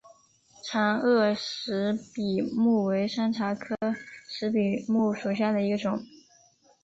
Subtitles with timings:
[0.63, 3.75] 长萼石笔木为山茶科
[4.27, 6.03] 石笔木属下的一个种。